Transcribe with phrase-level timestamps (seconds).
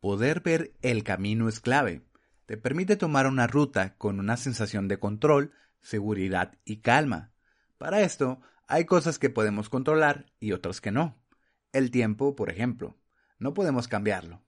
[0.00, 2.02] Poder ver el camino es clave.
[2.46, 7.32] Te permite tomar una ruta con una sensación de control, seguridad y calma.
[7.78, 11.20] Para esto, hay cosas que podemos controlar y otras que no.
[11.72, 12.96] El tiempo, por ejemplo.
[13.38, 14.42] No podemos cambiarlo.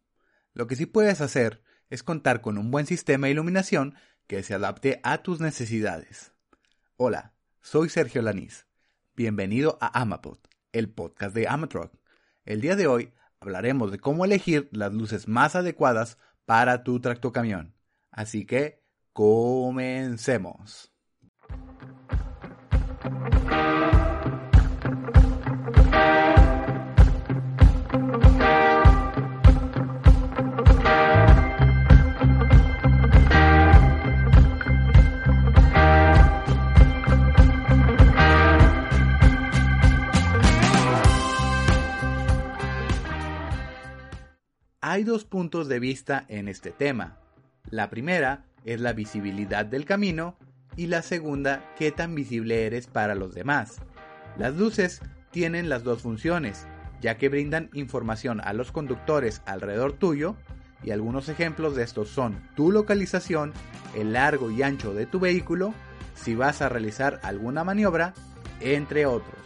[0.54, 3.96] Lo que sí puedes hacer es contar con un buen sistema de iluminación
[4.28, 6.32] que se adapte a tus necesidades.
[6.96, 8.66] Hola, soy Sergio Lanís.
[9.16, 10.38] Bienvenido a Amapod,
[10.72, 11.92] el podcast de Amatrock.
[12.44, 17.74] El día de hoy hablaremos de cómo elegir las luces más adecuadas para tu tractocamión.
[18.10, 20.92] Así que, comencemos.
[44.82, 47.18] Hay dos puntos de vista en este tema.
[47.68, 50.38] La primera es la visibilidad del camino
[50.74, 53.82] y la segunda, qué tan visible eres para los demás.
[54.38, 56.66] Las luces tienen las dos funciones,
[57.02, 60.36] ya que brindan información a los conductores alrededor tuyo,
[60.82, 63.52] y algunos ejemplos de estos son tu localización,
[63.94, 65.74] el largo y ancho de tu vehículo,
[66.14, 68.14] si vas a realizar alguna maniobra,
[68.60, 69.42] entre otros.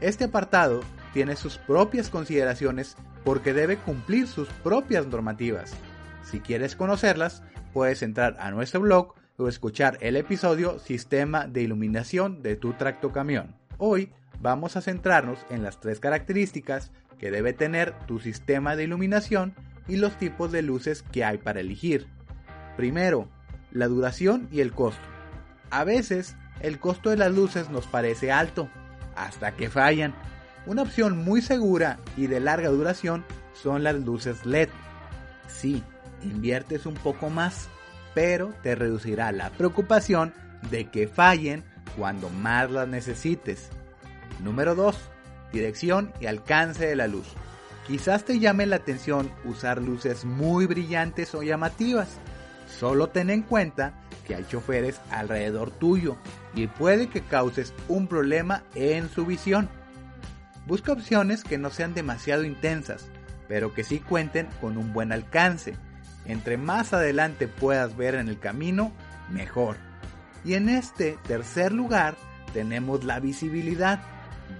[0.00, 0.80] Este apartado
[1.12, 5.74] tiene sus propias consideraciones porque debe cumplir sus propias normativas.
[6.22, 12.42] Si quieres conocerlas, puedes entrar a nuestro blog o escuchar el episodio Sistema de iluminación
[12.42, 13.56] de tu tractocamión.
[13.78, 19.54] Hoy vamos a centrarnos en las tres características que debe tener tu sistema de iluminación
[19.88, 22.06] y los tipos de luces que hay para elegir.
[22.76, 23.28] Primero,
[23.70, 25.02] la duración y el costo.
[25.70, 28.68] A veces, el costo de las luces nos parece alto,
[29.16, 30.14] hasta que fallan.
[30.66, 34.68] Una opción muy segura y de larga duración son las luces LED.
[35.48, 35.82] Sí,
[36.22, 37.68] inviertes un poco más,
[38.14, 40.32] pero te reducirá la preocupación
[40.70, 41.64] de que fallen
[41.96, 43.70] cuando más las necesites.
[44.40, 44.96] Número 2.
[45.52, 47.26] Dirección y alcance de la luz.
[47.86, 52.08] Quizás te llame la atención usar luces muy brillantes o llamativas.
[52.68, 53.94] Solo ten en cuenta
[54.26, 56.16] que hay choferes alrededor tuyo
[56.54, 59.68] y puede que causes un problema en su visión.
[60.66, 63.06] Busca opciones que no sean demasiado intensas,
[63.48, 65.74] pero que sí cuenten con un buen alcance.
[66.24, 68.92] Entre más adelante puedas ver en el camino,
[69.30, 69.76] mejor.
[70.44, 72.16] Y en este tercer lugar
[72.52, 74.00] tenemos la visibilidad,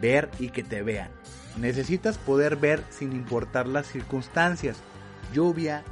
[0.00, 1.10] ver y que te vean.
[1.58, 4.78] Necesitas poder ver sin importar las circunstancias,
[5.32, 5.84] lluvia,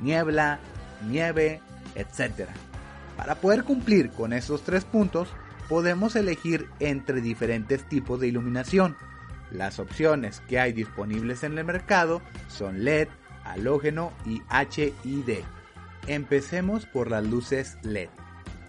[0.00, 0.60] niebla,
[1.08, 1.60] nieve,
[1.94, 2.48] etc.
[3.16, 5.28] Para poder cumplir con esos tres puntos,
[5.68, 8.96] podemos elegir entre diferentes tipos de iluminación.
[9.50, 13.08] Las opciones que hay disponibles en el mercado son LED,
[13.44, 15.44] halógeno y HID.
[16.06, 18.08] Empecemos por las luces LED.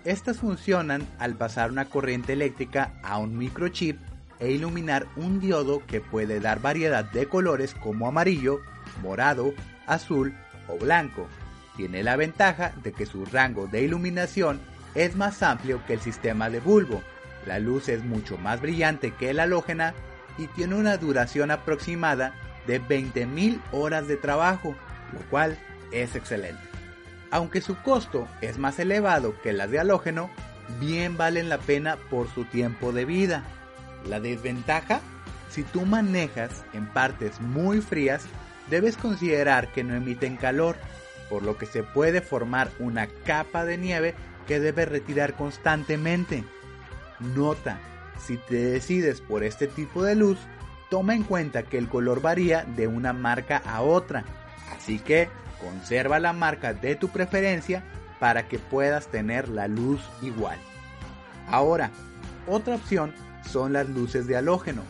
[0.05, 3.99] Estas funcionan al pasar una corriente eléctrica a un microchip
[4.39, 8.61] e iluminar un diodo que puede dar variedad de colores como amarillo,
[9.01, 9.53] morado,
[9.85, 10.33] azul
[10.69, 11.27] o blanco.
[11.75, 14.61] Tiene la ventaja de que su rango de iluminación
[14.95, 17.01] es más amplio que el sistema de bulbo.
[17.45, 19.93] La luz es mucho más brillante que la halógena
[20.39, 22.33] y tiene una duración aproximada
[22.65, 24.75] de 20.000 horas de trabajo,
[25.11, 25.59] lo cual
[25.91, 26.61] es excelente.
[27.29, 30.29] Aunque su costo es más elevado que las de halógeno,
[30.79, 33.43] bien valen la pena por su tiempo de vida.
[34.07, 35.01] La desventaja,
[35.49, 38.25] si tú manejas en partes muy frías,
[38.69, 40.77] debes considerar que no emiten calor,
[41.29, 44.15] por lo que se puede formar una capa de nieve
[44.47, 46.45] que debes retirar constantemente.
[47.19, 47.79] Nota,
[48.19, 50.37] si te decides por este tipo de luz,
[50.89, 54.23] toma en cuenta que el color varía de una marca a otra,
[54.75, 57.83] así que conserva la marca de tu preferencia
[58.19, 60.57] para que puedas tener la luz igual.
[61.49, 61.91] Ahora,
[62.47, 63.13] otra opción
[63.49, 64.83] son las luces de halógeno.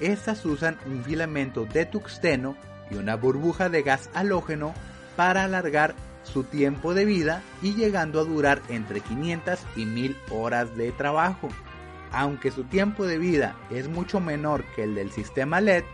[0.00, 2.56] Estas usan un filamento de tuxteno
[2.90, 4.74] y una burbuja de gas halógeno
[5.16, 10.76] para alargar su tiempo de vida y llegando a durar entre 500 y 1000 horas
[10.76, 11.48] de trabajo
[12.12, 15.84] aunque su tiempo de vida es mucho menor que el del sistema LED,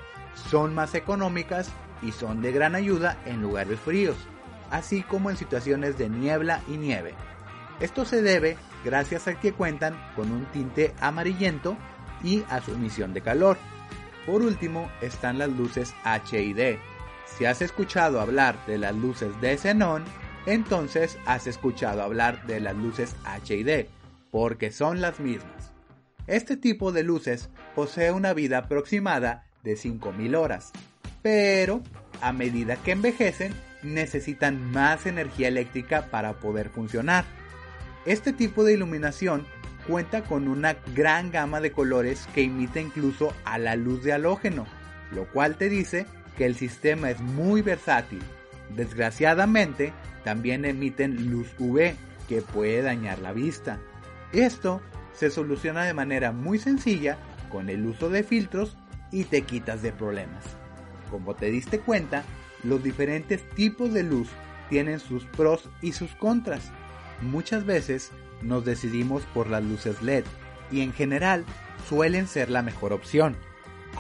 [0.51, 1.71] son más económicas
[2.03, 4.17] y son de gran ayuda en lugares fríos,
[4.71, 7.15] así como en situaciones de niebla y nieve.
[7.81, 11.77] Esto se debe gracias a que cuentan con un tinte amarillento
[12.23, 13.57] y a su emisión de calor.
[14.27, 16.77] Por último están las luces HID.
[17.27, 20.05] Si has escuchado hablar de las luces de xenón,
[20.47, 23.87] entonces has escuchado hablar de las luces HID,
[24.31, 25.72] porque son las mismas.
[26.27, 30.73] Este tipo de luces posee una vida aproximada de 5000 horas,
[31.21, 31.83] pero
[32.21, 33.53] a medida que envejecen
[33.83, 37.25] necesitan más energía eléctrica para poder funcionar.
[38.07, 39.47] Este tipo de iluminación
[39.89, 44.67] cuenta con una gran gama de colores que imita incluso a la luz de halógeno,
[45.11, 48.23] lo cual te dice que el sistema es muy versátil.
[48.77, 49.93] Desgraciadamente,
[50.23, 51.95] también emiten luz UV
[52.29, 53.81] que puede dañar la vista.
[54.33, 54.81] Esto
[55.15, 57.19] se soluciona de manera muy sencilla
[57.51, 58.77] con el uso de filtros
[59.11, 60.45] y te quitas de problemas.
[61.11, 62.25] Como te diste cuenta,
[62.63, 64.29] los diferentes tipos de luz
[64.71, 66.71] tienen sus pros y sus contras.
[67.21, 68.11] Muchas veces
[68.41, 70.25] nos decidimos por las luces LED
[70.71, 71.45] y en general
[71.89, 73.37] suelen ser la mejor opción.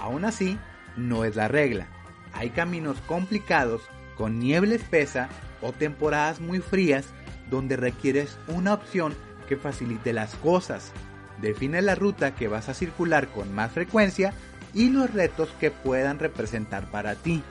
[0.00, 0.58] Aún así,
[0.96, 1.86] no es la regla.
[2.32, 3.82] Hay caminos complicados
[4.16, 5.28] con niebla espesa
[5.60, 7.06] o temporadas muy frías
[7.50, 10.92] donde requieres una opción que facilite las cosas.
[11.40, 14.32] Define la ruta que vas a circular con más frecuencia
[14.74, 17.42] y los retos que puedan representar para ti.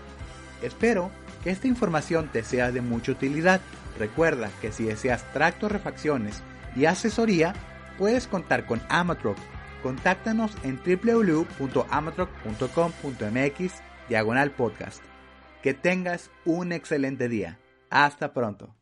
[0.62, 1.10] Espero
[1.44, 3.62] que esta información te sea de mucha utilidad.
[3.98, 6.42] Recuerda que si deseas tracto refacciones
[6.76, 7.54] y asesoría,
[7.98, 9.38] puedes contar con Amatroc.
[9.84, 13.74] Contáctanos en www.amatroc.com.mx
[14.10, 15.04] diagonal podcast.
[15.64, 17.58] Que tengas un excelente día.
[17.90, 18.81] Hasta pronto.